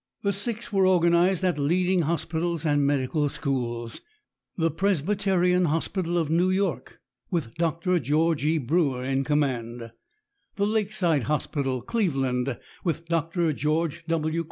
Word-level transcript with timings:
The 0.23 0.33
six 0.33 0.73
were 0.73 0.87
organized 0.87 1.43
at 1.43 1.59
leading 1.59 2.01
hospitals 2.01 2.65
and 2.65 2.87
medical 2.87 3.29
schools: 3.29 4.01
the 4.57 4.71
Presbyterian 4.71 5.65
Hospital 5.65 6.17
of 6.17 6.27
New 6.27 6.49
York, 6.49 6.99
with 7.29 7.53
Doctor 7.53 7.99
George 7.99 8.43
E. 8.43 8.57
Brewer 8.57 9.03
in 9.05 9.23
command; 9.23 9.91
the 10.55 10.65
Lakeside 10.65 11.25
Hospital, 11.25 11.83
Cleveland, 11.83 12.57
with 12.83 13.05
Doctor 13.05 13.53
George 13.53 14.03
W. 14.07 14.39